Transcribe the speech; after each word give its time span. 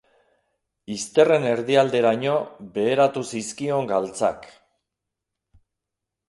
Izterren 0.93 1.43
erdialderaino 1.49 2.33
beheratu 2.79 3.23
zizkion 3.37 3.93
galtzak. 3.93 4.49